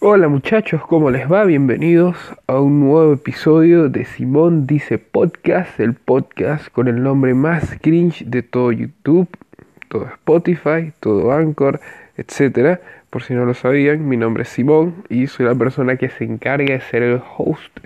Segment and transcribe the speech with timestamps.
[0.00, 1.44] Hola muchachos, ¿cómo les va?
[1.44, 2.16] Bienvenidos
[2.46, 8.24] a un nuevo episodio de Simón Dice Podcast, el podcast con el nombre más cringe
[8.24, 9.28] de todo YouTube,
[9.88, 11.80] todo Spotify, todo Anchor,
[12.16, 12.78] etc.
[13.10, 16.22] Por si no lo sabían, mi nombre es Simón y soy la persona que se
[16.22, 17.76] encarga de ser el host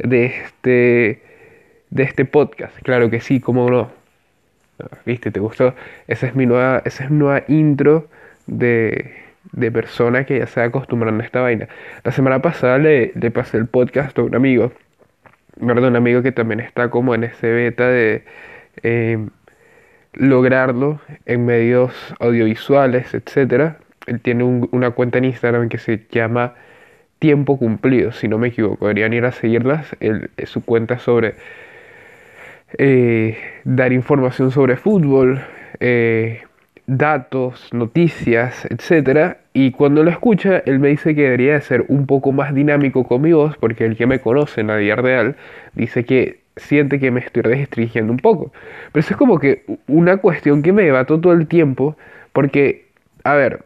[0.00, 1.22] de este,
[1.90, 2.76] de este podcast.
[2.82, 3.88] Claro que sí, cómo no.
[5.06, 5.30] ¿Viste?
[5.30, 5.76] ¿Te gustó?
[6.08, 8.08] Esa es mi nueva, esa es mi nueva intro
[8.48, 11.68] de de persona que ya se acostumbrando a esta vaina.
[12.04, 14.72] La semana pasada le, pasé el podcast a un amigo,
[15.56, 15.88] ¿verdad?
[15.88, 18.24] Un amigo que también está como en ese beta de
[18.82, 19.18] eh,
[20.12, 23.74] lograrlo en medios audiovisuales, etc.
[24.06, 26.54] Él tiene una cuenta en Instagram que se llama
[27.18, 28.86] Tiempo Cumplido, si no me equivoco.
[28.86, 29.96] Deberían ir a seguirlas.
[30.44, 31.34] su cuenta sobre
[32.78, 35.40] eh, dar información sobre fútbol.
[35.80, 36.42] Eh,
[36.86, 39.36] datos, noticias, etc.
[39.52, 43.04] Y cuando lo escucha, él me dice que debería de ser un poco más dinámico
[43.04, 45.36] con mi voz, porque el que me conoce en la vida real
[45.74, 48.52] dice que siente que me estoy restringiendo un poco.
[48.92, 51.96] Pero eso es como que una cuestión que me debato todo el tiempo,
[52.32, 52.86] porque,
[53.24, 53.64] a ver,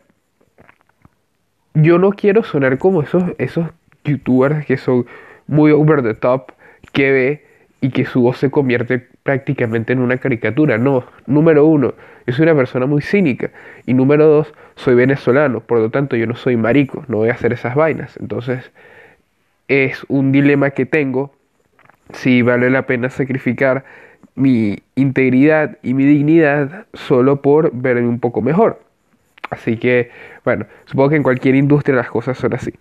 [1.74, 3.66] yo no quiero sonar como esos, esos
[4.04, 5.06] youtubers que son
[5.46, 6.52] muy over the top,
[6.92, 7.44] que ve
[7.80, 10.78] y que su voz se convierte prácticamente en una caricatura.
[10.78, 11.94] No, número uno,
[12.27, 13.50] yo soy una persona muy cínica.
[13.84, 15.60] Y número dos, soy venezolano.
[15.60, 18.16] Por lo tanto, yo no soy marico, no voy a hacer esas vainas.
[18.19, 18.70] Entonces,
[19.66, 21.34] es un dilema que tengo
[22.12, 23.84] si vale la pena sacrificar
[24.36, 28.80] mi integridad y mi dignidad solo por verme un poco mejor.
[29.50, 30.10] Así que,
[30.44, 32.72] bueno, supongo que en cualquier industria las cosas son así.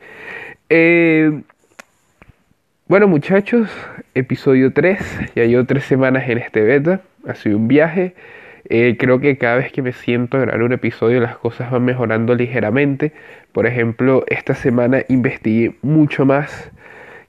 [0.69, 1.41] Eh,
[2.87, 3.69] bueno muchachos,
[4.13, 8.13] episodio 3, ya llevo tres semanas en este beta, ha sido un viaje,
[8.69, 11.83] eh, creo que cada vez que me siento a grabar un episodio las cosas van
[11.83, 13.11] mejorando ligeramente,
[13.53, 16.69] por ejemplo, esta semana investigué mucho más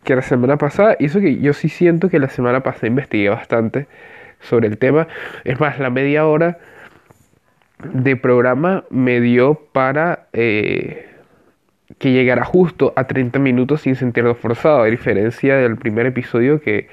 [0.05, 3.31] que la semana pasada, y eso que yo sí siento que la semana pasada investigué
[3.31, 3.87] bastante
[4.41, 5.09] sobre el tema,
[5.45, 6.59] es más, la media hora
[7.95, 10.27] de programa me dio para...
[10.35, 11.16] Eh,
[11.99, 16.89] que llegara justo a 30 minutos sin sentirlo forzado, a diferencia del primer episodio que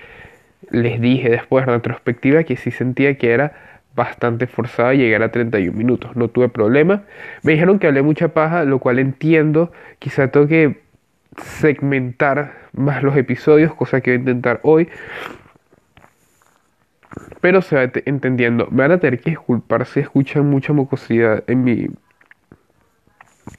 [0.69, 3.53] les dije después en retrospectiva que sí sentía que era
[3.95, 6.15] bastante forzado llegar a 31 minutos.
[6.15, 7.03] No tuve problema.
[7.43, 9.71] Me dijeron que hablé mucha paja, lo cual entiendo.
[9.99, 10.81] Quizá tengo que
[11.37, 14.89] segmentar más los episodios, cosa que voy a intentar hoy.
[17.41, 18.67] Pero se va entendiendo.
[18.71, 21.87] Me van a tener que disculpar si escuchan mucha mucosidad en mi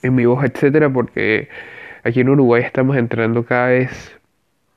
[0.02, 1.48] en mi voz, etcétera, porque
[2.02, 4.18] aquí en Uruguay estamos entrando cada vez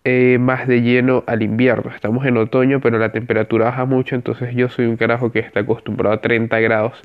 [0.03, 1.91] eh, más de lleno al invierno.
[1.94, 5.62] Estamos en otoño, pero la temperatura baja mucho, entonces yo soy un carajo que está
[5.62, 7.01] acostumbrado a 30 grados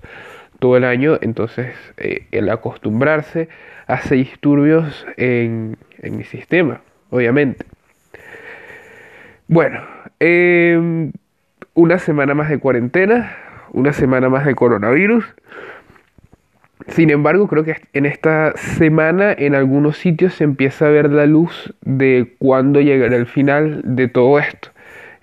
[0.58, 3.48] todo el año, entonces eh, el acostumbrarse
[3.88, 6.80] hace disturbios en, en mi sistema,
[7.10, 7.66] obviamente.
[9.48, 9.80] Bueno,
[10.20, 11.12] em,
[11.74, 13.36] una semana más de cuarentena,
[13.72, 15.24] una semana más de coronavirus.
[16.88, 21.26] Sin embargo, creo que en esta semana en algunos sitios se empieza a ver la
[21.26, 24.68] luz de cuándo llegará el final de todo esto.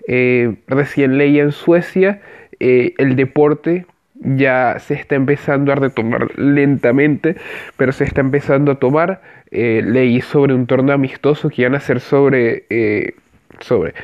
[0.06, 2.20] Eh, recién leí en Suecia
[2.58, 7.36] eh, el deporte ya se está empezando a retomar lentamente,
[7.76, 9.22] pero se está empezando a tomar.
[9.50, 13.14] Eh, leí sobre un torneo amistoso que iban a hacer sobre,
[13.60, 13.94] sobre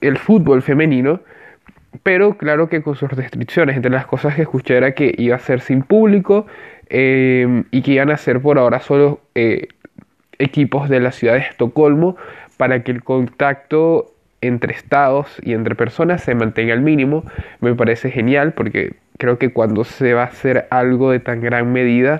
[0.00, 1.20] el fútbol femenino,
[2.02, 3.76] pero claro que con sus restricciones.
[3.76, 6.46] Entre las cosas que escuché era que iba a ser sin público,
[6.88, 9.68] Em, y que iban a ser por ahora solo eh,
[10.38, 12.16] equipos de la ciudad de Estocolmo
[12.56, 17.24] para que el contacto entre estados y entre personas se mantenga al mínimo.
[17.60, 21.72] Me parece genial porque creo que cuando se va a hacer algo de tan gran
[21.72, 22.18] medida,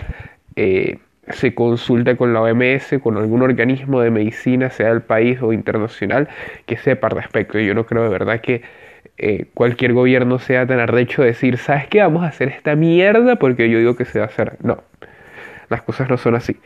[0.57, 0.99] eh,
[1.29, 6.29] se consulta con la OMS, con algún organismo de medicina, sea del país o internacional,
[6.67, 7.59] que sepa al respecto.
[7.59, 8.63] Yo no creo de verdad que
[9.19, 12.01] eh, cualquier gobierno sea tan arrecho de decir, ¿sabes qué?
[12.01, 14.57] Vamos a hacer esta mierda porque yo digo que se va a hacer.
[14.63, 14.83] No,
[15.69, 16.57] las cosas no son así.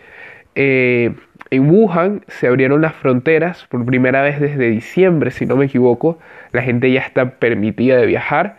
[0.54, 1.12] Eh,
[1.50, 6.18] en Wuhan se abrieron las fronteras por primera vez desde diciembre, si no me equivoco.
[6.52, 8.56] La gente ya está permitida de viajar.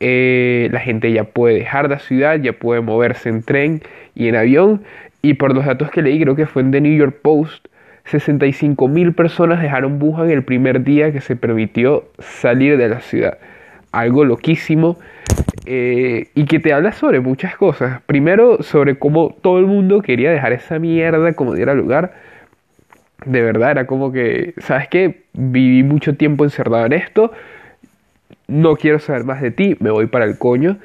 [0.00, 3.82] Eh, la gente ya puede dejar la ciudad, ya puede moverse en tren
[4.14, 4.82] y en avión.
[5.22, 7.68] Y por los datos que leí, creo que fue en The New York Post,
[8.06, 13.38] 65 mil personas dejaron Wuhan el primer día que se permitió salir de la ciudad.
[13.92, 14.96] Algo loquísimo
[15.64, 18.00] eh, y que te habla sobre muchas cosas.
[18.06, 22.14] Primero, sobre cómo todo el mundo quería dejar esa mierda como diera lugar.
[23.24, 25.22] De verdad, era como que, ¿sabes qué?
[25.32, 27.32] Viví mucho tiempo encerrado en esto.
[28.46, 30.76] No quiero saber más de ti, me voy para el coño.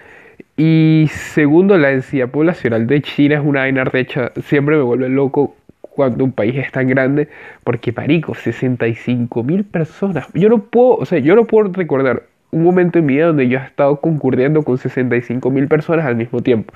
[0.57, 4.31] Y segundo, la densidad poblacional de China es una vaina recha.
[4.43, 5.55] Siempre me vuelve loco
[5.93, 7.27] cuando un país es tan grande,
[7.63, 10.27] porque Parico, 65 mil personas.
[10.33, 13.47] Yo no puedo, o sea, yo no puedo recordar un momento en mi vida donde
[13.47, 16.73] yo he estado concurriendo con 65 mil personas al mismo tiempo.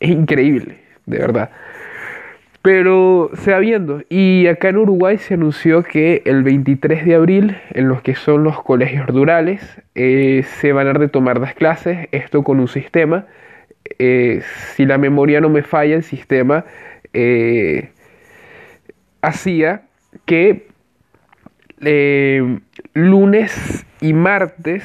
[0.00, 0.76] Es increíble,
[1.06, 1.50] de verdad.
[2.62, 4.02] Pero se va viendo.
[4.08, 8.42] Y acá en Uruguay se anunció que el 23 de abril, en los que son
[8.42, 12.08] los colegios rurales, eh, se van a retomar las clases.
[12.12, 13.26] Esto con un sistema.
[13.98, 14.42] Eh,
[14.74, 16.64] si la memoria no me falla, el sistema
[17.12, 17.90] eh,
[19.22, 19.82] hacía
[20.24, 20.68] que
[22.94, 24.84] lunes y martes,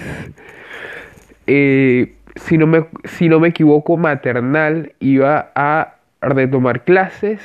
[1.46, 7.40] si, no me, si no me equivoco, maternal iba a retomar clases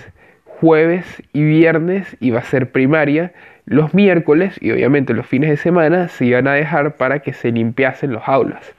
[0.61, 3.33] jueves y viernes iba a ser primaria,
[3.65, 7.53] los miércoles y obviamente los fines de semana se iban a dejar para que se
[7.53, 8.75] limpiasen los aulas.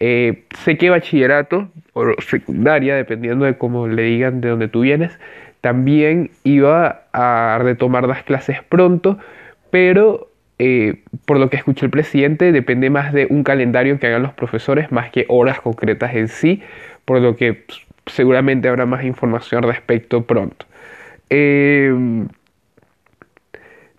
[0.00, 5.18] Eh, sé que bachillerato o secundaria, dependiendo de cómo le digan de dónde tú vienes,
[5.64, 9.16] también iba a retomar las clases pronto,
[9.70, 10.28] pero
[10.58, 14.34] eh, por lo que escuché el presidente, depende más de un calendario que hagan los
[14.34, 16.60] profesores más que horas concretas en sí,
[17.06, 17.64] por lo que
[18.04, 20.66] seguramente habrá más información respecto pronto.
[21.30, 22.28] Em,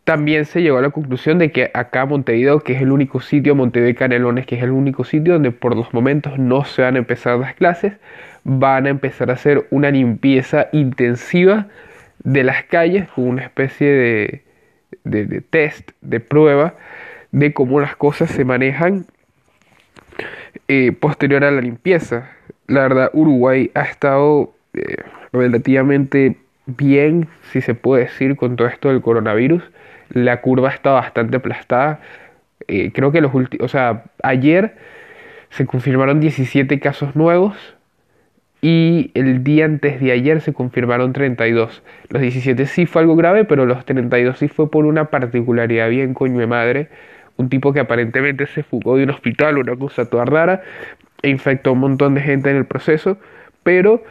[0.04, 3.56] también se llegó a la conclusión de que acá Montevideo, que es el único sitio,
[3.56, 6.94] Montevideo y Canelones, que es el único sitio donde por los momentos no se van
[6.94, 7.94] a empezar las clases,
[8.46, 11.68] van a empezar a hacer una limpieza intensiva
[12.24, 14.44] de las calles con una especie de,
[15.04, 16.76] de, test, de prueba
[17.32, 19.08] de cómo las cosas se manejan
[20.68, 22.30] eh, posterior a la limpieza.
[22.68, 24.98] La verdad, Uruguay ha estado eh,
[25.34, 26.38] relativamente
[26.68, 29.64] bien, si se puede decir, con todo esto del coronavirus.
[30.10, 32.00] La curva está bastante aplastada.
[32.68, 34.76] Eh, creo que los últimos, o sea, ayer
[35.50, 37.75] se confirmaron 17 casos nuevos
[38.68, 41.84] y el día antes de ayer se confirmaron 32.
[42.10, 46.16] Los 17 sí fue algo grave, pero los 32 sí fue por una particularidad bien
[46.16, 46.90] coño de madre.
[47.38, 50.64] Un tipo que aparentemente se fugó de un hospital, una cosa toda
[51.22, 53.20] e infectó a un montón de gente en el proceso,
[53.62, 54.04] pero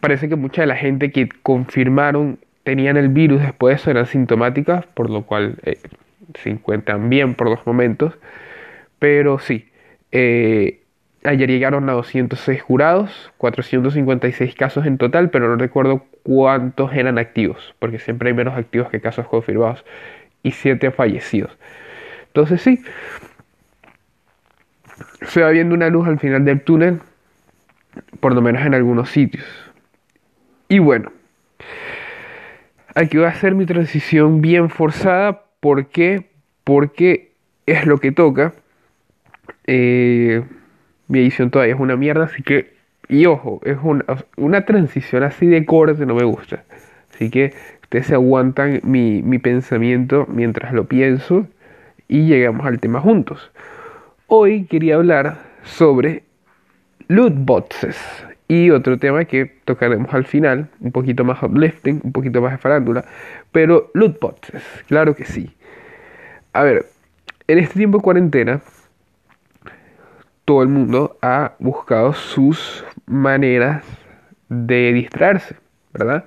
[0.00, 4.06] parece que mucha de la gente que confirmaron tenían el virus después de eso eran
[4.06, 5.76] sintomáticas, por lo cual eh,
[6.32, 8.14] se encuentran bien por los momentos.
[8.98, 9.68] Pero sí,
[10.12, 10.80] eh,
[11.24, 17.74] ayer llegaron a 206 jurados, 456 casos en total, pero no recuerdo cuántos eran activos,
[17.78, 19.84] porque siempre hay menos activos que casos confirmados,
[20.42, 21.56] y 7 fallecidos.
[22.28, 22.82] Entonces sí,
[25.22, 27.00] se va viendo una luz al final del túnel,
[28.20, 29.44] por lo menos en algunos sitios.
[30.68, 31.10] Y bueno,
[32.94, 35.44] aquí voy a hacer mi transición bien forzada.
[35.60, 36.30] ¿Por qué?
[36.64, 37.32] Porque
[37.66, 38.52] es lo que toca.
[39.66, 40.42] Eh,
[41.08, 42.76] mi edición todavía es una mierda, así que...
[43.08, 43.78] Y ojo, es
[44.36, 46.64] una, transición así de corte, no me gusta.
[47.14, 51.46] Así que ustedes se aguantan mi, mi pensamiento mientras lo pienso
[52.06, 53.50] y llegamos al tema juntos.
[54.26, 56.22] Hoy quería hablar sobre
[57.08, 57.96] loot boxes.
[58.46, 62.58] Y otro tema que tocaremos al final, un poquito más uplifting, un poquito más de
[62.58, 63.04] farándula,
[63.52, 65.50] pero loot boxes, claro que sí.
[66.54, 66.86] A ver,
[67.46, 68.60] en este tiempo de cuarentena,
[70.48, 73.84] todo el mundo ha buscado sus maneras
[74.48, 75.56] de distraerse,
[75.92, 76.24] ¿verdad?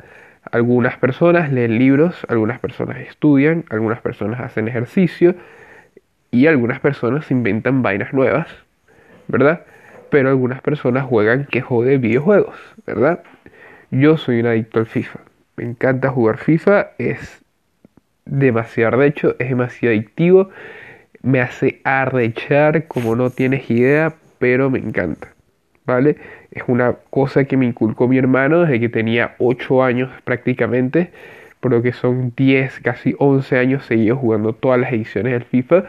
[0.52, 5.34] Algunas personas leen libros, algunas personas estudian, algunas personas hacen ejercicio
[6.30, 8.48] y algunas personas inventan vainas nuevas,
[9.28, 9.66] ¿verdad?
[10.12, 13.24] pero algunas personas juegan que jode videojuegos, ¿verdad?
[13.90, 15.20] Yo soy un adicto al FIFA.
[15.56, 17.42] Me encanta jugar FIFA, es
[18.26, 20.50] demasiado arrecho, es demasiado adictivo,
[21.24, 25.34] me hace arrechar como no tienes idea, pero me encanta,
[25.86, 26.18] ¿vale?
[26.52, 31.12] Es una cosa que me inculcó mi hermano desde que tenía 8 años prácticamente,
[31.60, 35.84] por lo que son 10, casi 11 años seguidos jugando todas las ediciones del FIFA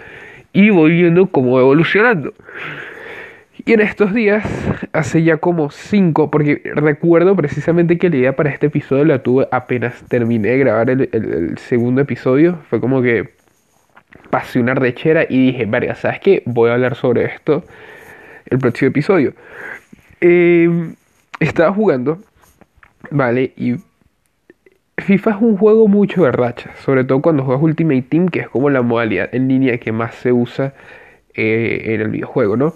[0.52, 2.34] y voy viendo cómo evolucionando.
[3.64, 4.44] Y en estos días,
[4.92, 9.46] hace ya como cinco, porque recuerdo precisamente que la idea para este episodio la tuve
[9.52, 12.58] apenas terminé de grabar el, segundo episodio.
[12.68, 13.30] Fue como que
[14.32, 16.42] pasé una rechera y dije, verga, ¿sabes qué?
[16.46, 17.64] Voy a hablar sobre esto
[18.46, 19.34] el próximo episodio.
[20.22, 20.94] Em,
[21.38, 22.18] estaba jugando,
[23.10, 23.52] ¿vale?
[23.58, 23.74] Y
[24.96, 28.48] FIFA es un juego mucho de racha, sobre todo cuando juegas Ultimate Team, que es
[28.48, 30.72] como la modalidad en línea que más se usa
[31.34, 32.72] eh, en el videojuego, ¿no?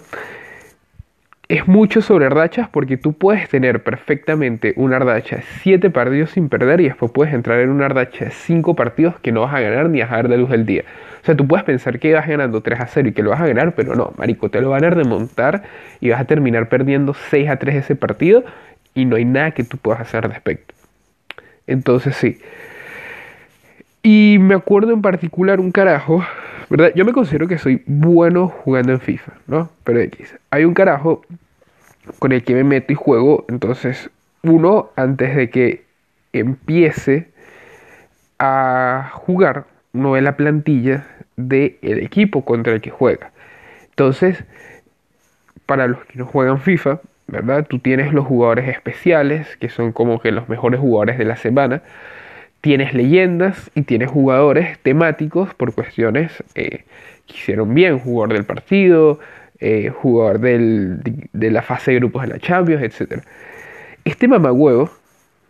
[1.49, 6.49] Es mucho sobre rachas porque tú puedes tener perfectamente una racha de 7 partidos sin
[6.49, 9.61] perder y después puedes entrar en una racha de 5 partidos que no vas a
[9.61, 10.83] ganar ni a dejar de luz del día.
[11.21, 13.39] O sea, tú puedes pensar que vas ganando 3 a 0 y que lo vas
[13.39, 15.63] a ganar, pero no, marico, te lo van a remontar
[16.01, 18.43] y vas a terminar perdiendo 6 a 3 ese partido
[18.93, 20.73] y no hay nada que tú puedas hacer respecto.
[21.65, 22.39] Entonces sí.
[24.09, 26.23] Y me acuerdo en particular un carajo,
[26.69, 26.93] ¿verdad?
[26.95, 29.69] Yo me considero que soy bueno jugando en FIFA, ¿no?
[29.83, 29.99] Pero.
[30.49, 31.23] Hay un carajo
[32.17, 34.09] con el que me meto y juego, entonces
[34.43, 35.83] uno, antes de que
[36.31, 37.27] empiece
[38.39, 43.31] a jugar, no ve la plantilla del equipo contra el que juega.
[43.89, 44.41] Entonces,
[45.65, 47.67] para los que no juegan FIFA, ¿verdad?
[47.67, 51.81] Tú tienes los jugadores especiales, que son como que los mejores jugadores de la semana.
[52.61, 56.83] Tienes leyendas y tienes jugadores temáticos por cuestiones eh,
[57.25, 59.19] que hicieron bien, jugador del partido,
[59.59, 60.99] eh, jugador del,
[61.33, 63.21] de la fase de grupos de la Champions, etc.
[64.05, 64.89] Este mamagüevo,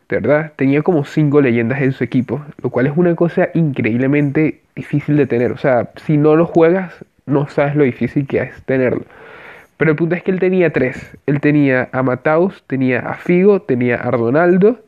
[0.10, 0.54] ¿verdad?
[0.56, 5.28] Tenía como cinco leyendas en su equipo, lo cual es una cosa increíblemente difícil de
[5.28, 5.52] tener.
[5.52, 6.94] O sea, si no lo juegas,
[7.26, 9.04] no sabes lo difícil que es tenerlo.
[9.78, 11.18] Pero el punto es que él tenía tres.
[11.28, 14.80] Él tenía a Mataus, tenía a Figo, tenía a Ronaldo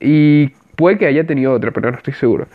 [0.00, 2.46] y puede que haya tenido otra, pero no estoy seguro.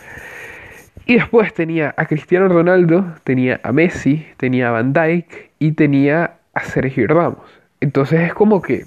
[1.05, 6.37] Y después tenía a Cristiano Ronaldo, tenía a Messi, tenía a Van Dijk y tenía
[6.55, 7.45] a Sergio Ramos.
[7.81, 8.85] Entonces es como que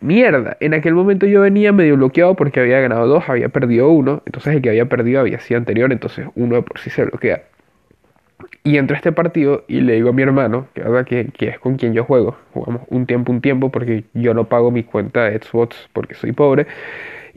[0.00, 0.56] mierda.
[0.60, 4.22] En aquel momento yo venía medio bloqueado porque había ganado dos, había perdido uno.
[4.24, 7.42] Entonces el que había perdido había sido anterior, entonces uno de por sí se bloquea.
[8.62, 10.68] Y entro a este partido y le digo a mi hermano.
[10.74, 14.44] Que, que, es con quien yo juego, jugamos un tiempo, un tiempo, porque yo no
[14.44, 16.68] pago mi cuenta de Xbox porque soy pobre.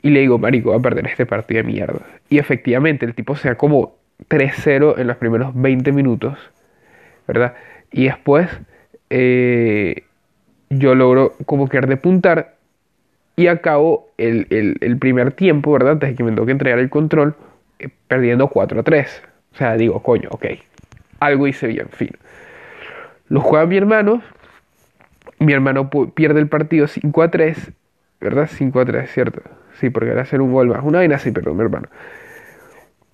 [0.03, 2.01] Y le digo, marico, voy a perder este partido de mierda.
[2.29, 3.95] Y efectivamente, el tipo se da como
[4.29, 6.37] 3-0 en los primeros 20 minutos,
[7.27, 7.55] ¿verdad?
[7.91, 8.49] Y después
[9.09, 10.03] eh,
[10.69, 12.55] yo logro como que puntar
[13.35, 15.93] y acabo el, el, el, primer tiempo, ¿verdad?
[15.93, 17.35] Antes de que me toque entregar el control,
[17.79, 19.23] eh, perdiendo 4 3.
[19.53, 20.45] O sea, digo, coño, ok,
[21.19, 22.11] algo hice bien, fin.
[23.29, 24.21] Lo juega mi hermano,
[25.39, 27.71] mi hermano pierde el partido 5 a 3,
[28.19, 28.49] ¿verdad?
[28.51, 29.41] 5 a 3, ¿cierto?
[29.79, 30.83] Sí, porque era hacer un más.
[30.83, 31.87] Una vaina así, perdón, mi hermano.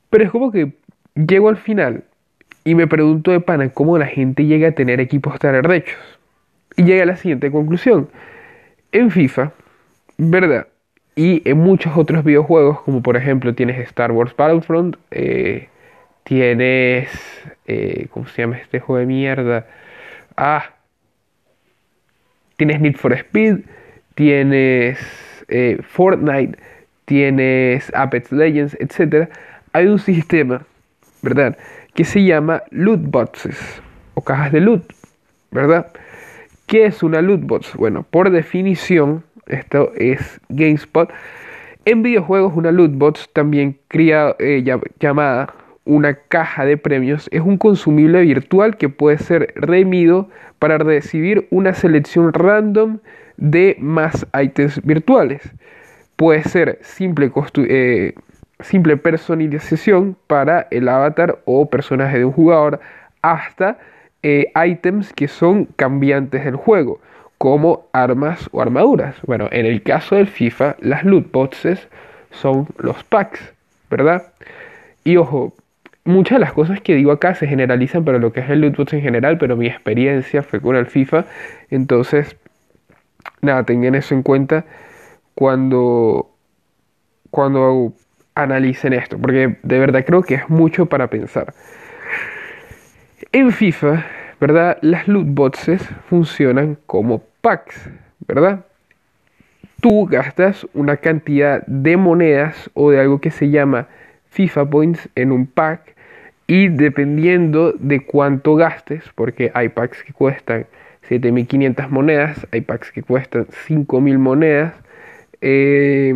[0.10, 0.74] Pero es como que
[1.16, 2.04] llego al final
[2.64, 5.98] y me pregunto de pana cómo la gente llega a tener equipos tan arrechos.
[6.76, 8.10] Y llega a la siguiente conclusión.
[8.92, 9.52] En FIFA,
[10.18, 10.68] ¿verdad?
[11.16, 15.68] Y en muchos otros videojuegos, como por ejemplo tienes Star Wars Battlefront, eh,
[16.24, 17.10] tienes.
[17.68, 19.68] Eh, ¿Cómo se llama este juego de mierda?
[20.38, 20.64] Ah.
[22.58, 23.60] Tienes Need for Speed.
[24.16, 25.00] Tienes
[25.50, 26.58] eh, Fortnite.
[27.06, 29.30] Tienes Apex Legends, etc.
[29.74, 30.64] Hay un sistema,
[31.22, 31.58] ¿verdad?
[31.96, 33.82] Que se llama loot boxes
[34.14, 34.84] o cajas de loot,
[35.52, 35.92] ¿verdad?
[36.68, 37.76] ¿Qué es una loot box?
[37.76, 41.12] Bueno, por definición, esto es GameSpot.
[41.86, 44.64] En videojuegos, una loot box, también eh,
[45.00, 45.54] llamada
[45.90, 50.30] una caja de premios es un consumible virtual que puede ser remido
[50.60, 53.00] para recibir una selección random
[53.40, 55.42] de más ítems virtuales.
[56.16, 57.32] Puede ser simple,
[57.70, 58.14] eh,
[58.60, 62.80] simple personalización para el avatar o personaje de un jugador
[63.22, 63.78] hasta
[64.22, 67.00] eh, ítems que son cambiantes del juego,
[67.38, 69.16] como armas o armaduras.
[69.26, 71.88] Bueno, en el caso del FIFA, las loot boxes
[72.32, 73.54] son los packs,
[73.90, 74.34] ¿verdad?
[75.06, 75.54] Y ojo,
[76.04, 78.92] muchas de las cosas que digo acá se generalizan para lo que es el loot
[78.92, 81.24] en general, pero mi experiencia fue con el FIFA.
[81.70, 82.36] Entonces,
[83.42, 84.66] nada, tengan eso en cuenta
[85.36, 86.30] cuando,
[87.30, 87.94] cuando
[88.36, 91.54] analicen esto, porque de verdad creo que es mucho para pensar.
[93.32, 94.06] En FIFA,
[94.40, 94.78] ¿verdad?
[94.82, 97.90] Las loot boxes funcionan como packs,
[98.28, 98.66] ¿verdad?
[99.82, 103.88] Tú gastas una cantidad de monedas o de algo que se llama
[104.30, 105.96] FIFA Points en un pack
[106.48, 110.66] y dependiendo de cuánto gastes, porque hay packs que cuestan
[111.10, 114.76] 7500 monedas, hay packs que cuestan 5000 monedas
[115.42, 116.14] eh,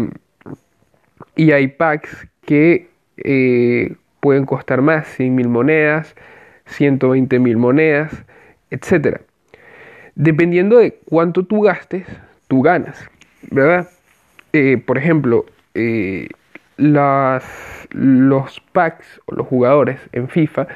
[1.35, 6.15] y hay packs que eh, pueden costar más, 100.000 monedas,
[6.77, 8.23] 120.000 monedas,
[8.69, 9.21] etc.
[10.13, 12.05] Dependiendo de cuánto tú gastes,
[12.47, 13.09] tú ganas,
[13.49, 13.89] ¿verdad?
[14.53, 15.45] Eh, por ejemplo,
[16.77, 20.67] los packs o los jugadores en FIFA,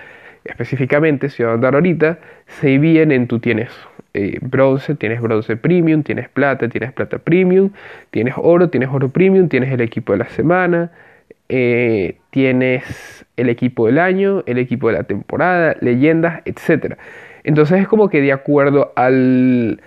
[0.43, 3.69] específicamente, si voy a andar ahorita, se dividen en tú tienes
[4.17, 7.69] eh, bronce, tienes bronce premium, tienes plata, tienes plata premium,
[8.09, 10.89] tienes oro, tienes oro premium, tienes el equipo de la semana,
[11.49, 16.95] eh, tienes el equipo del año, el equipo de la temporada, leyendas, etc.
[17.43, 19.81] Entonces es como que de acuerdo al,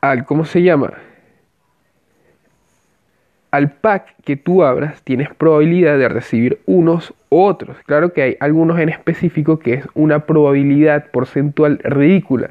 [0.00, 0.94] al ¿cómo se llama?
[3.54, 7.76] Al pack que tú abras tienes probabilidad de recibir unos u otros.
[7.86, 12.50] Claro que hay algunos en específico que es una probabilidad porcentual ridícula.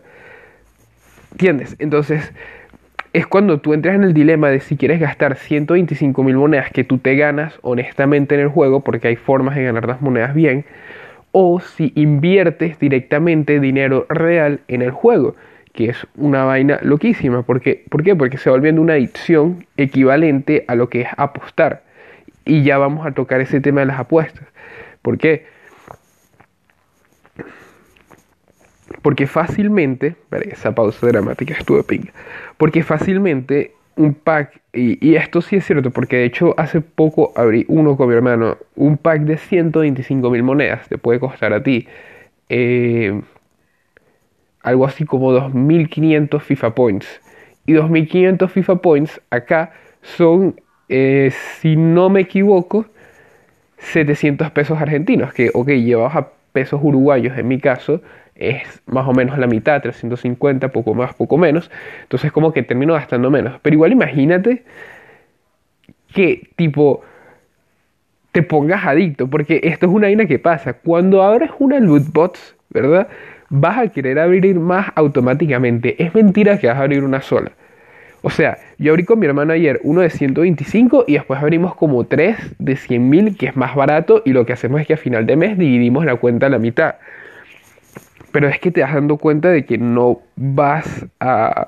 [1.33, 1.75] ¿Entiendes?
[1.79, 2.31] Entonces,
[3.11, 6.85] es cuando tú entras en el dilema de si quieres gastar 125 mil monedas que
[6.85, 10.63] tú te ganas honestamente en el juego, porque hay formas de ganar las monedas bien,
[11.33, 15.35] o si inviertes directamente dinero real en el juego,
[15.73, 17.41] que es una vaina loquísima.
[17.41, 18.15] Porque, ¿Por qué?
[18.15, 21.83] Porque se va volviendo una adicción equivalente a lo que es apostar.
[22.45, 24.47] Y ya vamos a tocar ese tema de las apuestas.
[25.01, 25.45] ¿Por qué?
[29.01, 30.15] Porque fácilmente,
[30.49, 32.13] esa pausa dramática estuvo pinga,
[32.57, 37.65] porque fácilmente un pack, y, esto sí es cierto, porque de hecho hace poco abrí
[37.67, 41.87] uno con mi hermano, un pack de 125 mil monedas te puede costar a ti
[42.49, 43.21] eh,
[44.63, 47.21] algo así como 2.500 FIFA Points.
[47.65, 52.85] Y 2.500 FIFA Points acá son, eh, si no me equivoco,
[53.77, 58.01] 700 pesos argentinos, que, ok, llevados a pesos uruguayos en mi caso,
[58.35, 61.69] es más o menos la mitad, 350, poco más, poco menos.
[62.03, 63.59] Entonces como que termino gastando menos.
[63.61, 64.63] Pero igual imagínate
[66.13, 67.01] que tipo
[68.31, 70.73] te pongas adicto, porque esto es una vaina que pasa.
[70.73, 73.07] Cuando abres una loot box, ¿verdad?
[73.55, 76.03] Vas a querer abrir más automáticamente.
[76.03, 77.51] Es mentira que vas a abrir una sola.
[78.23, 82.03] O sea, yo abrí con mi hermano ayer uno de 125 y después abrimos como
[82.05, 84.97] tres de 100 mil, que es más barato, y lo que hacemos es que a
[84.97, 86.95] final de mes dividimos la cuenta a la mitad.
[88.31, 91.67] Pero es que te vas dando cuenta de que no vas a,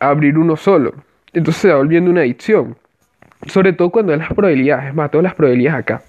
[0.00, 0.94] abrir uno solo.
[1.34, 2.78] Entonces se va volviendo una adicción.
[3.48, 6.02] Sobre todo cuando las probabilidades, es más, todas las probabilidades acá.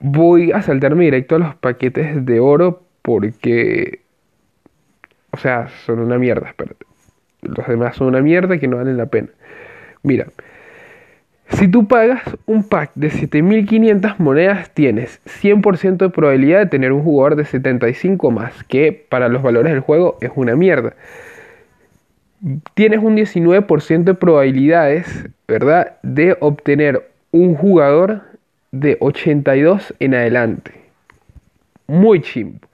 [0.00, 4.02] Voy a saltarme directo a los paquetes de oro porque,
[5.32, 6.86] o sea, son una mierda, espérate.
[7.42, 9.30] Los demás son una mierda que no valen la pena.
[10.04, 10.28] Mira,
[11.48, 17.02] si tú pagas un pack de 7500 monedas, tienes 100% de probabilidad de tener un
[17.02, 20.94] jugador de 75 más, que para los valores del juego es una mierda.
[22.74, 28.22] Tienes un 19% de probabilidades, ¿verdad?, de obtener un jugador
[28.70, 30.70] de 82 en adelante.
[31.88, 32.69] Muy chimbo.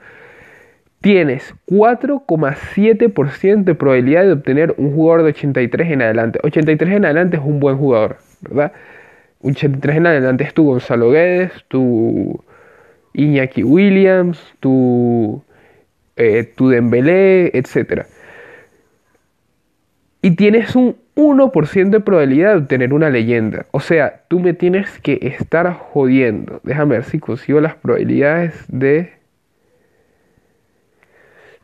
[1.01, 6.41] Tienes 4,7% de probabilidad de obtener un jugador de 83 en adelante.
[6.43, 8.17] 83 en adelante es un buen jugador.
[8.41, 8.73] ¿verdad?
[9.41, 12.43] Un 83 en adelante es tu Gonzalo Guedes, tu
[13.13, 15.43] Iñaki Williams, tu,
[16.17, 18.07] eh, tu Dembélé, etc.
[20.23, 23.67] Y tienes un 1% de probabilidad de obtener una leyenda.
[23.71, 26.61] O sea, tú me tienes que estar jodiendo.
[26.63, 29.13] Déjame ver si consigo las probabilidades de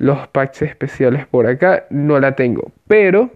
[0.02, 1.84] los packs especiales por acá.
[1.88, 2.72] No la tengo.
[2.88, 3.30] Pero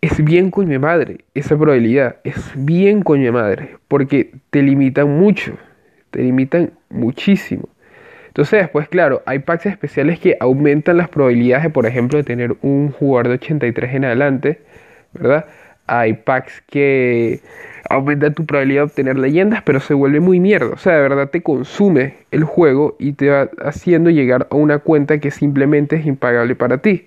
[0.00, 5.58] es bien coño madre esa probabilidad, es bien coño madre, porque te limitan mucho,
[6.10, 7.68] te limitan muchísimo.
[8.28, 12.56] Entonces después, claro, hay packs especiales que aumentan las probabilidades de, por ejemplo, de tener
[12.62, 14.62] un jugador de 83 en adelante,
[15.12, 15.44] ¿verdad?
[15.86, 17.40] Hay packs que
[17.90, 20.68] aumentan tu probabilidad de obtener leyendas, pero se vuelve muy mierda.
[20.72, 24.78] O sea, de verdad te consume el juego y te va haciendo llegar a una
[24.78, 27.06] cuenta que simplemente es impagable para ti.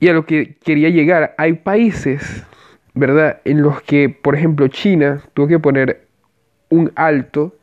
[0.00, 2.44] Y a lo que quería llegar, hay países,
[2.94, 6.00] ¿verdad?, en los que, por ejemplo, China tuvo que poner
[6.70, 7.54] un alto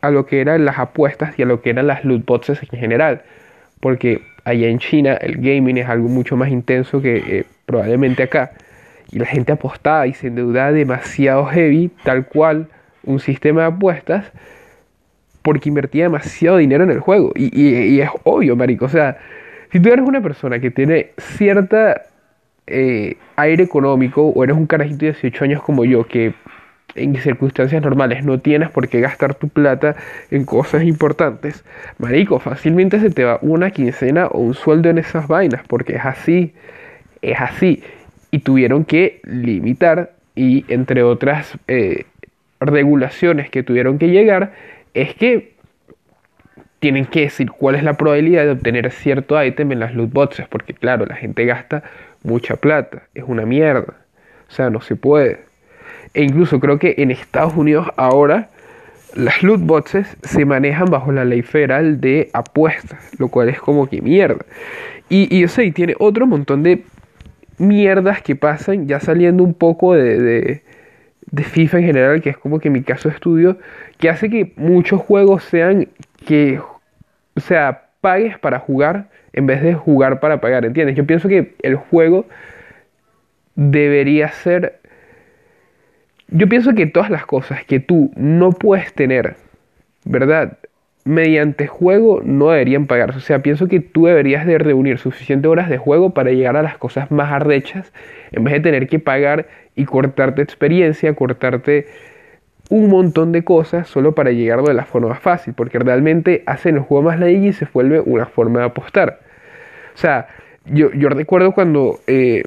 [0.00, 2.78] a lo que eran las apuestas y a lo que eran las loot boxes en
[2.78, 3.22] general.
[3.80, 8.52] Porque allá en China el gaming es algo mucho más intenso que eh, probablemente acá.
[9.10, 12.68] Y la gente apostaba y se endeudaba demasiado heavy, tal cual
[13.04, 14.32] un sistema de apuestas,
[15.42, 17.32] porque invertía demasiado dinero en el juego.
[17.36, 18.86] Y, es obvio, marico.
[18.86, 19.18] O sea,
[19.70, 22.02] si tú eres una persona que tiene cierta
[22.66, 26.32] eh, aire económico o eres un carajito de 18 años como yo que
[26.94, 29.96] en circunstancias normales no tienes por qué gastar tu plata
[30.30, 31.64] en cosas importantes,
[31.98, 36.04] marico, fácilmente se te va una quincena o un sueldo en esas vainas, porque es
[36.04, 36.54] así,
[37.22, 37.82] es así.
[38.34, 42.06] Y tuvieron que limitar y entre otras eh,
[42.58, 44.54] regulaciones que tuvieron que llegar,
[44.92, 45.52] es que
[46.80, 50.48] tienen que decir cuál es la probabilidad de obtener cierto ítem en las loot boxes,
[50.48, 51.84] porque claro, la gente gasta
[52.24, 53.94] mucha plata, es una mierda,
[54.48, 55.38] o sea, no se puede.
[56.12, 58.48] E incluso creo que en Estados Unidos ahora
[59.14, 63.88] las loot boxes se manejan bajo la ley federal de apuestas, lo cual es como
[63.88, 64.44] que mierda.
[65.08, 66.82] Y, y yo sé, tiene otro montón de
[67.58, 70.62] mierdas que pasan, ya saliendo un poco de,
[71.30, 73.58] de, FIFA en general, que es como que mi caso de estudio,
[73.98, 75.88] que hace que muchos juegos sean
[76.24, 76.60] que
[77.36, 80.96] o sea, pagues para jugar en vez de jugar para pagar, ¿entiendes?
[80.96, 82.26] Yo pienso que el juego
[83.56, 84.80] debería ser...
[86.28, 89.36] Yo pienso que todas las cosas que tú no puedes tener,
[90.04, 90.58] ¿verdad?
[91.04, 93.18] Mediante juego no deberían pagarse.
[93.18, 96.62] O sea, pienso que tú deberías de reunir suficientes horas de juego para llegar a
[96.62, 97.92] las cosas más arrechas,
[98.32, 101.86] en vez de tener que pagar y cortarte experiencia, cortarte
[102.70, 106.76] un montón de cosas solo para llegar de la forma más fácil, porque realmente hacen
[106.76, 109.20] el juego más ladilla y se vuelve una forma de apostar.
[109.94, 110.28] O sea,
[110.64, 112.44] yo, recuerdo cuando eh,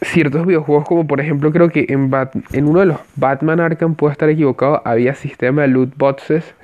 [0.00, 2.10] ciertos videojuegos, como por ejemplo creo que en,
[2.54, 6.54] en uno de los Batman Arkham, puedo estar equivocado, había sistema de loot boxes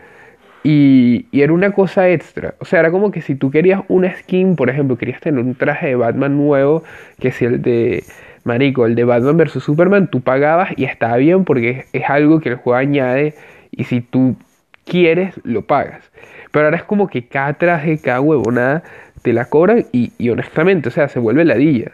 [0.63, 2.55] y, era una cosa extra.
[2.59, 5.55] O sea, era como que si tú querías una skin, por ejemplo, querías tener un
[5.55, 6.83] traje de Batman nuevo,
[7.19, 8.05] que si el de
[8.45, 12.51] Marico, el de Batman vs Superman, tú pagabas y estaba bien porque es, algo que
[12.51, 13.35] el juego añade
[13.71, 14.37] y si tú
[14.85, 16.11] quieres, lo pagas.
[16.53, 18.83] Pero ahora es como que cada traje, cada huevonada
[19.23, 21.93] te la cobran y, y honestamente, o sea, se vuelve ladilla.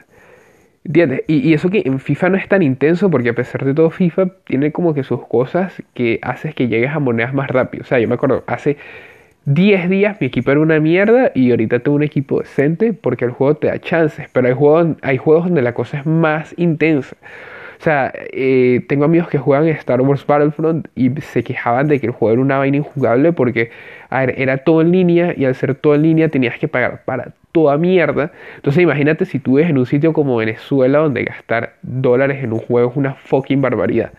[0.86, 1.22] ¿Entiendes?
[1.26, 4.28] Y, eso que en FIFA no es tan intenso porque a pesar de todo FIFA
[4.44, 7.82] tiene como que sus cosas que haces que llegues a monedas más rápido.
[7.82, 8.76] O sea, yo me acuerdo, hace
[9.46, 13.32] 10 días mi equipo era una mierda y ahorita tengo un equipo decente porque el
[13.32, 17.16] juego te da chances, pero hay juegos, hay juegos donde la cosa es más intensa.
[17.78, 22.06] O sea, eh, tengo amigos que juegan Star Wars Battlefront y se quejaban de que
[22.06, 23.70] el juego era una vaina injugable porque,
[24.08, 27.02] a ver, era todo en línea y al ser todo en línea tenías que pagar
[27.04, 28.32] para toda mierda.
[28.56, 32.60] Entonces imagínate si tú ves en un sitio como Venezuela donde gastar dólares en un
[32.60, 34.12] juego es una fucking barbaridad.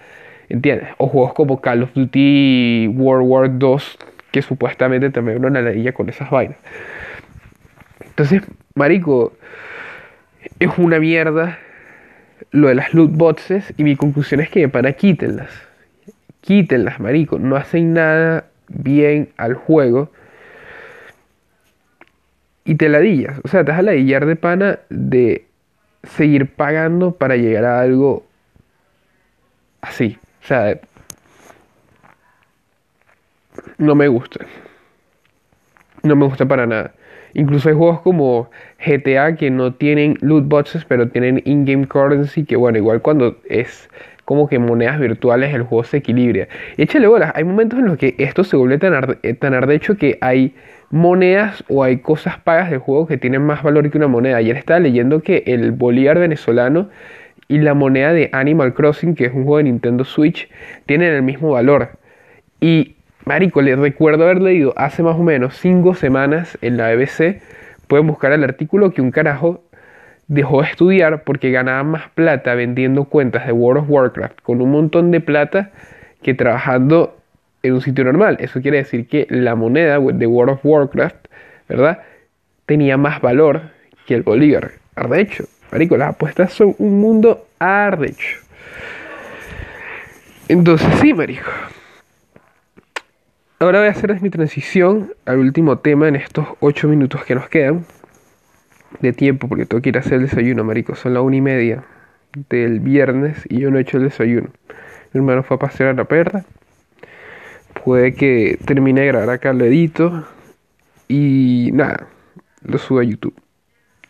[0.50, 0.89] ¿Entiendes?
[0.98, 3.98] O juegos como Call of Duty World War 2
[4.32, 6.58] que supuestamente también una ladilla con esas vainas.
[8.06, 8.41] Entonces,
[8.76, 9.34] marico,
[10.60, 11.60] es una mierda
[12.52, 15.52] lo de las loot boxes y mi conclusión es que para quítenlas.
[16.41, 20.12] Quítenlas, marico, no hacen nada bien al juego
[22.63, 23.39] y te ladillas.
[23.43, 25.45] O sea, te vas a ladillar de pana de
[26.04, 28.26] seguir pagando para llegar a algo
[29.82, 30.17] así.
[30.43, 30.80] O sea,
[33.78, 34.45] no me gusta.
[36.04, 36.93] No me gusta para nada.
[37.38, 38.50] Incluso hay juegos como
[38.84, 43.89] GTA que no tienen loot boxes, pero tienen in-game currency, que bueno, igual cuando es
[44.26, 46.47] como que monedas virtuales el juego se equilibra.
[46.78, 50.17] échale bolas, hay momentos en los que esto se vuelve tan, arde, tan ardecho que
[50.19, 50.56] hay
[50.89, 54.38] monedas o hay cosas pagas del juego que tienen más valor que una moneda.
[54.38, 56.89] Ayer estaba leyendo que el bolívar venezolano
[57.47, 60.50] y la moneda de Animal Crossing, que es un juego de Nintendo Switch,
[60.88, 61.91] tienen el mismo valor.
[62.60, 62.97] Y,
[63.28, 67.42] marico, les recuerdo haber leído hace más o menos 5 semanas en la BBC,
[67.88, 69.63] pueden buscar el artículo que un carajo
[70.28, 74.72] dejó de estudiar porque ganaba más plata vendiendo cuentas de World of Warcraft con un
[74.72, 75.72] montón de plata
[76.22, 77.18] que trabajando
[77.63, 78.38] en un sitio normal.
[78.40, 81.28] Eso quiere decir que la moneda de World of Warcraft,
[81.68, 82.00] ¿verdad?
[82.66, 83.62] Tenía más valor
[84.06, 84.72] que el bolívar.
[84.96, 85.46] Arrecho.
[85.72, 88.40] Marico, las apuestas son un mundo arrecho.
[90.48, 91.50] Entonces, sí, marico.
[93.60, 97.50] Ahora voy a hacer mi transición al último tema en estos 8 minutos que nos
[97.50, 97.86] quedan
[99.02, 100.96] de tiempo, porque tengo que ir a hacer el desayuno, marico.
[100.96, 101.84] Son las una y media
[102.50, 104.50] del viernes y yo no he hecho el desayuno.
[105.13, 106.46] Mi hermano fue a pasear a la perra
[107.88, 110.26] puede que termine de grabar acá, lo edito
[111.08, 112.08] y nada,
[112.65, 113.34] lo subo a YouTube.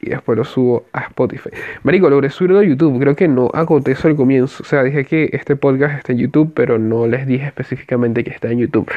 [0.02, 1.50] Y después lo subo a Spotify.
[1.84, 3.00] Marico, logré subirlo a YouTube.
[3.00, 4.64] Creo que no agoté eso al comienzo.
[4.64, 8.30] O sea, dije que este podcast está en YouTube, pero no les dije específicamente que
[8.32, 8.88] está en YouTube.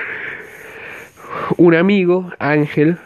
[1.56, 2.98] Un amigo, Ángel,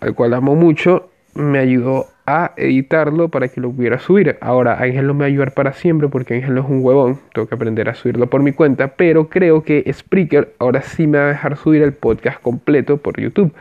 [0.00, 4.38] al cual amo mucho, me ayudó a editarlo para que lo pudiera subir.
[4.40, 7.18] Ahora, Ángel no me va a ayudar para siempre porque Ángel no es un huevón,
[7.32, 11.18] tengo que aprender a subirlo por mi cuenta, pero creo que Spreaker ahora sí me
[11.18, 13.52] va a dejar subir el podcast completo por YouTube,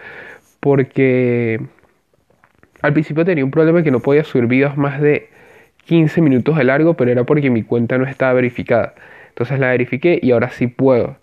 [0.60, 1.60] porque
[2.82, 5.30] al principio tenía un problema que no podía subir videos más de
[5.86, 8.94] 15 minutos de largo, pero era porque mi cuenta no estaba verificada.
[9.30, 11.18] Entonces la verifiqué y ahora sí puedo.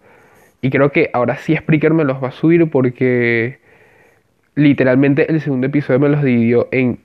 [0.62, 3.58] Y creo que ahora sí Spreaker me los va a subir porque
[4.54, 6.98] literalmente el segundo episodio me los dividió en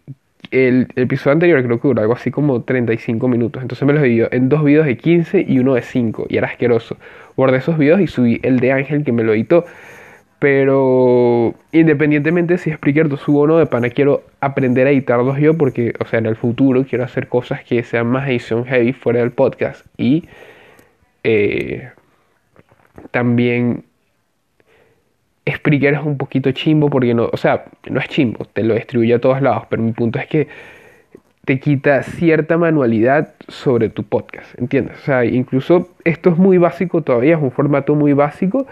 [0.51, 3.61] el, episodio anterior creo que duró algo así como 35 minutos.
[3.61, 6.27] Entonces me los dividió en dos videos de 15 y uno de 5.
[6.29, 6.97] Y era asqueroso.
[7.35, 9.65] Guardé esos videos y subí el de Ángel que me lo editó.
[10.39, 15.55] Pero independientemente si Spreaker lo subo o no, de pana quiero aprender a editarlos yo
[15.55, 19.21] porque, o sea, en el futuro quiero hacer cosas que sean más edición heavy fuera
[19.21, 19.85] del podcast.
[19.97, 20.25] Y
[21.23, 21.89] eh,
[23.11, 23.83] también
[25.49, 29.13] Spreaker es un poquito chimbo porque no, o sea, no es chimbo, te lo distribuye
[29.13, 30.47] a todos lados, pero mi punto es que
[31.45, 34.97] te quita cierta manualidad sobre tu podcast, ¿entiendes?
[34.97, 38.65] O sea, incluso esto es muy básico todavía, es un formato muy básico,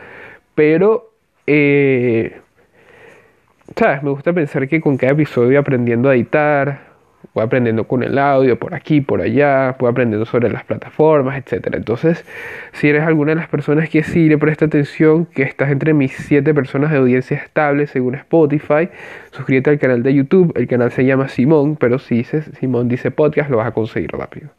[0.56, 1.12] pero,
[1.46, 2.40] eh,
[3.76, 4.02] ¿sabes?
[4.02, 6.93] Me gusta pensar que con cada episodio aprendiendo a editar,
[7.34, 11.68] voy aprendiendo con el audio, por aquí, por allá, voy aprendiendo sobre las plataformas, etc.
[11.74, 12.26] Entonces,
[12.74, 16.14] si eres alguna de las personas que sí le presta atención, que estás entre mis
[16.14, 18.90] 7 personas de audiencia estable según Spotify,
[19.32, 23.12] suscríbete al canal de YouTube, el canal se llama Simón, pero si dices Simón dice
[23.12, 24.50] podcast, lo vas a conseguir rápido.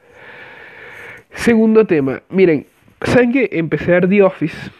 [1.35, 2.66] Segundo tema, miren,
[3.03, 4.70] ¿saben que empecé a ver The Office?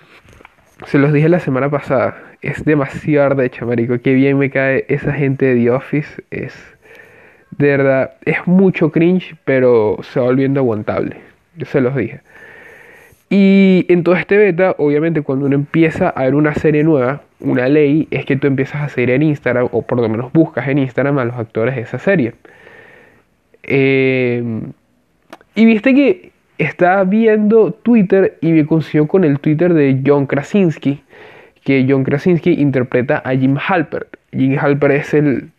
[0.87, 5.13] Se los dije la semana pasada, es demasiado ardecha, marico, qué bien me cae esa
[5.13, 6.74] gente de The Office, es
[7.59, 11.17] de verdad, es mucho cringe, pero se va volviendo aguantable.
[11.57, 12.21] Yo se los dije.
[13.31, 17.69] Y en todo este beta, obviamente, cuando uno empieza a ver una serie nueva, una
[17.69, 20.79] ley es que tú empiezas a seguir en Instagram, o por lo menos buscas en
[20.79, 22.35] Instagram a los actores de esa serie.
[23.63, 24.73] Em,
[25.55, 31.03] y viste que estaba viendo Twitter y me consiguió con el Twitter de John Krasinski,
[31.65, 34.17] que John Krasinski interpreta a Jim Halpert.
[34.33, 35.51] Jim Halpert es el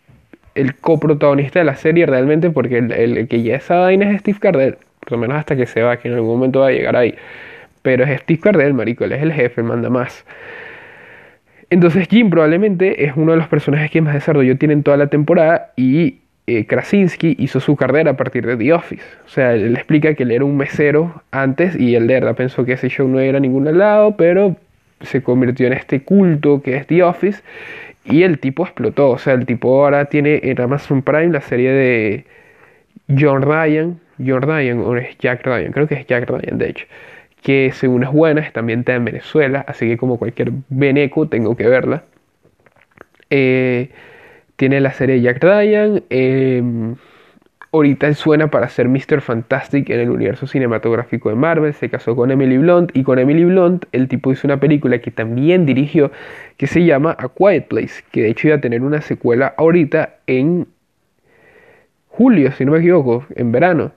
[0.56, 4.76] el coprotagonista de la serie realmente, porque el, que ya esa vaina es Steve Cardell,
[5.00, 7.14] por lo menos hasta que se va, que en algún momento va a llegar ahí.
[7.82, 10.24] Pero es Steve Cardell, marico, él es el jefe, él manda más.
[11.70, 15.72] Entonces Jim probablemente es uno de los personajes que más desarrolló tienen toda la temporada
[15.76, 19.02] y eh, Krasinski hizo su carrera a partir de The Office.
[19.26, 22.64] O sea, él, explica que él era un mesero antes y él de verdad pensó
[22.64, 24.56] que ese show no era a ningún lado, pero
[25.00, 27.42] se convirtió en este culto que es The Office
[28.06, 29.10] y el tipo explotó.
[29.10, 32.24] O sea, el tipo ahora tiene en Amazon Prime la serie de
[33.08, 34.00] John Ryan.
[34.24, 35.72] John Ryan o es Jack Ryan.
[35.72, 36.86] Creo que es Jack Ryan, de hecho.
[37.42, 39.64] Que según es buena, también está en Venezuela.
[39.68, 42.04] Así que como cualquier veneco tengo que verla.
[43.30, 43.90] Eh,
[44.56, 46.02] tiene la serie Jack Ryan.
[46.10, 46.62] Eh,
[47.76, 49.20] Ahorita suena para ser Mr.
[49.20, 51.74] Fantastic en el universo cinematográfico de Marvel.
[51.74, 55.10] Se casó con Emily Blunt y con Emily Blunt el tipo hizo una película que
[55.10, 56.10] también dirigió
[56.56, 60.14] que se llama A Quiet Place, que de hecho iba a tener una secuela ahorita
[60.26, 60.66] en
[62.08, 63.92] julio, si no me equivoco, en verano.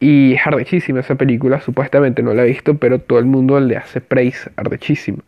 [0.00, 3.76] Y es ardechísima esa película, supuestamente no la he visto, pero todo el mundo le
[3.76, 5.18] hace praise ardechísimo.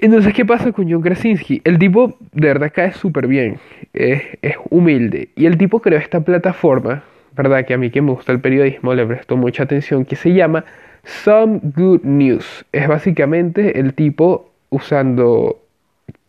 [0.00, 1.60] Entonces, ¿qué pasa con John Krasinski?
[1.64, 3.58] El tipo de verdad cae súper bien,
[3.92, 4.22] es,
[4.70, 5.28] humilde.
[5.36, 7.04] Y el tipo creó esta plataforma,
[7.36, 7.64] ¿verdad?
[7.64, 10.64] Que a mí que me gusta el periodismo le prestó mucha atención, que se llama
[11.04, 12.64] Some Good News.
[12.72, 15.60] Es básicamente el tipo usando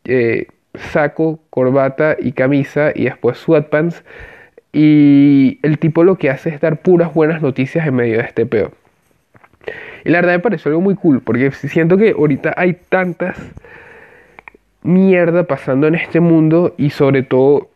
[0.04, 4.04] eh, saco, corbata y camisa y después sweatpants.
[4.74, 8.46] Y el tipo lo que hace es dar puras buenas noticias en medio de este
[8.46, 8.72] peo.
[10.06, 13.38] Y la verdad me pareció algo muy cool, porque siento que ahorita hay tantas
[14.84, 17.70] mierda pasando en este mundo y sobre todo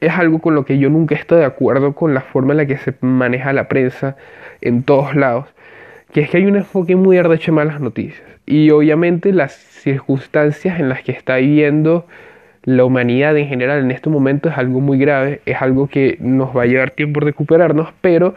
[0.00, 2.66] es algo con lo que yo nunca estoy de acuerdo con la forma en la
[2.66, 4.16] que se maneja la prensa
[4.60, 5.46] en todos lados,
[6.12, 8.26] que es que hay un enfoque muy arrecho en malas noticias.
[8.46, 12.04] Y obviamente las circunstancias en las que está viviendo
[12.64, 16.54] la humanidad en general en este momento es algo muy grave, es algo que nos
[16.54, 18.34] va a llevar tiempo recuperarnos, pero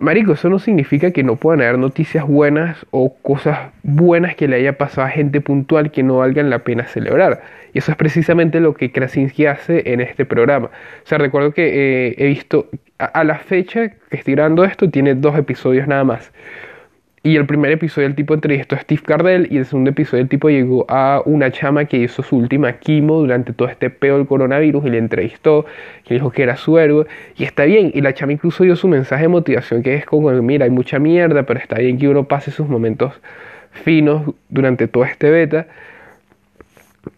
[0.00, 4.56] Marico, eso no significa que no puedan haber noticias buenas o cosas buenas que le
[4.56, 7.42] haya pasado a gente puntual que no valgan la pena celebrar.
[7.74, 10.68] Y eso es precisamente lo que Krasinski hace en este programa.
[10.68, 15.14] O sea, recuerdo que eh, he visto, a, la fecha que estoy grabando esto, tiene
[15.14, 16.32] dos episodios nada más.
[17.22, 20.28] Y el primer episodio el tipo entrevistó a Steve Cardell y el segundo episodio el
[20.30, 24.26] tipo llegó a una chama que hizo su última quimo durante todo este peo del
[24.26, 25.66] coronavirus y le entrevistó,
[26.04, 27.06] que dijo que era su héroe
[27.36, 27.90] y está bien.
[27.92, 30.98] Y la chama incluso dio su mensaje de motivación que es como, mira, hay mucha
[30.98, 33.12] mierda, pero está bien que uno pase sus momentos
[33.70, 35.66] finos durante todo este beta.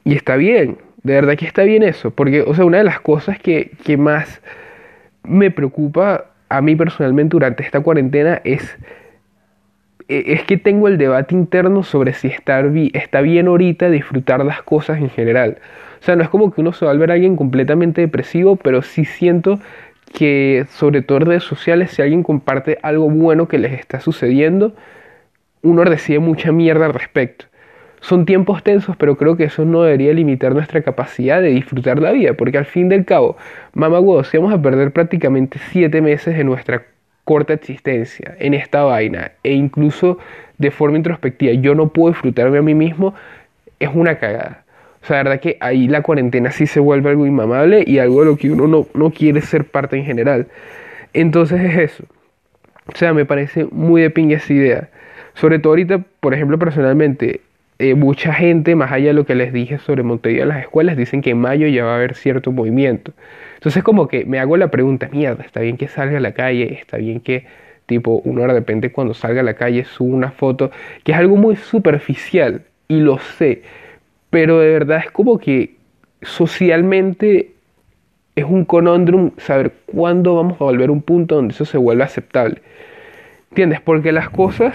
[0.03, 2.99] Y está bien, de verdad que está bien eso, porque, o sea, una de las
[2.99, 4.43] cosas que, que más
[5.23, 8.77] me preocupa a mí personalmente durante esta cuarentena es
[10.27, 14.98] es que tengo el debate interno sobre si está, está bien ahorita disfrutar las cosas
[14.98, 15.59] en general.
[16.01, 18.57] O sea, no es como que uno se va a ver a alguien completamente depresivo,
[18.57, 19.61] pero sí siento
[20.12, 24.75] que sobre todo en redes sociales, si alguien comparte algo bueno que les está sucediendo,
[25.62, 27.46] uno recibe mucha mierda al respecto.
[28.01, 32.11] Son tiempos tensos, pero creo que eso no debería limitar nuestra capacidad de disfrutar la
[32.11, 33.37] vida, porque al fin del cabo,
[33.72, 36.83] mamá huevo, si vamos a perder prácticamente siete meses de nuestra
[37.25, 40.19] corta existencia en esta vaina e incluso
[40.59, 43.15] de forma introspectiva yo no puedo disfrutarme a mí mismo,
[43.81, 44.65] es una cagada.
[45.03, 48.27] O sea, verdad que ahí la cuarentena sí se vuelve algo inmamable y algo de
[48.27, 50.47] lo que uno no, no quiere ser parte en general.
[51.13, 52.05] Entonces es eso.
[52.87, 54.89] O sea, me parece muy de pinga esa idea.
[55.35, 57.41] Sobre todo ahorita, por ejemplo, personalmente,
[57.79, 60.97] eh, mucha gente, más allá de lo que les dije sobre Montevideo en las escuelas,
[60.97, 63.13] dicen que en mayo ya va a haber cierto movimiento.
[63.62, 66.75] Entonces como que me hago la pregunta, mierda, está bien que salga a la calle,
[66.75, 67.46] está bien que
[67.87, 70.72] tipo uno de repente cuando salga a la calle suba una foto,
[71.05, 73.62] que es algo muy superficial y lo sé,
[74.31, 75.77] pero de verdad es como que
[76.22, 77.53] socialmente
[78.35, 82.07] es un conundrum saber cuándo vamos a volver a un punto donde eso se vuelva
[82.07, 82.61] aceptable.
[83.51, 83.81] ¿Entiendes?
[83.81, 84.75] Porque las cosas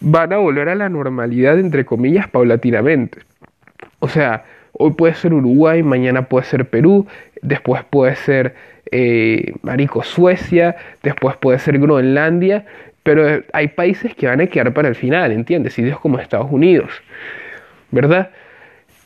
[0.00, 3.20] van a volver a la normalidad, entre comillas, paulatinamente.
[4.00, 7.06] O sea, hoy puede ser Uruguay, mañana puede ser Perú,
[7.42, 8.54] después puede ser
[8.90, 12.66] eh, Marico Suecia, después puede ser Groenlandia,
[13.02, 15.74] pero hay países que van a quedar para el final, ¿entiendes?
[15.74, 16.90] Sitios como Estados Unidos,
[17.90, 18.30] ¿verdad?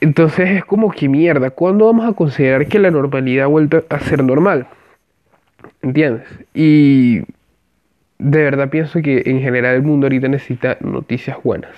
[0.00, 3.98] Entonces es como que mierda, ¿cuándo vamos a considerar que la normalidad ha vuelto a
[4.00, 4.66] ser normal?
[5.82, 6.26] ¿Entiendes?
[6.52, 7.20] Y
[8.18, 11.72] de verdad pienso que en general el mundo ahorita necesita noticias buenas.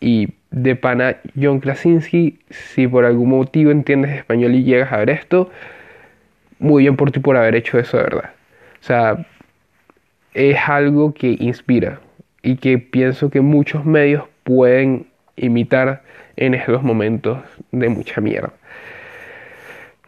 [0.00, 5.10] Y de pana John Krasinski, si por algún motivo entiendes español y llegas a ver
[5.10, 5.50] esto,
[6.58, 8.30] muy bien por ti por haber hecho eso de verdad.
[8.80, 9.26] O sea,
[10.34, 12.00] es algo que inspira
[12.42, 16.02] y que pienso que muchos medios pueden imitar
[16.36, 17.38] en estos momentos
[17.70, 18.52] de mucha mierda.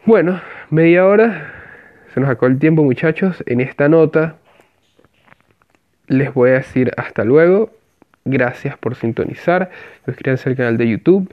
[0.05, 1.51] Bueno, media hora,
[2.13, 4.35] se nos acabó el tiempo muchachos, en esta nota
[6.07, 7.71] les voy a decir hasta luego,
[8.25, 9.69] gracias por sintonizar,
[10.05, 11.31] suscríbanse al canal de YouTube,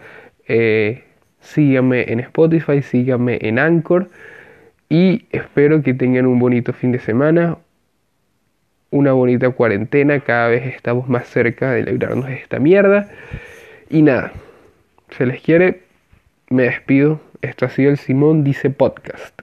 [0.48, 1.04] eh,
[1.40, 4.08] síganme en Spotify, síganme en Anchor
[4.88, 7.58] y espero que tengan un bonito fin de semana,
[8.90, 13.08] una bonita cuarentena, cada vez estamos más cerca de librarnos de esta mierda.
[13.88, 14.32] Y nada,
[15.16, 15.82] se les quiere,
[16.48, 17.20] me despido.
[17.40, 19.40] Esto ha sido el Simón Dice Podcast.